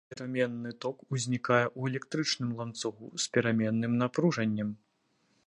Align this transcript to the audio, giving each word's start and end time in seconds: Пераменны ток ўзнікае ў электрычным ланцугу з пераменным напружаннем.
Пераменны 0.11 0.71
ток 0.85 0.95
ўзнікае 1.15 1.61
ў 1.65 1.81
электрычным 1.91 2.49
ланцугу 2.63 3.11
з 3.27 3.31
пераменным 3.39 3.93
напружаннем. 4.01 4.69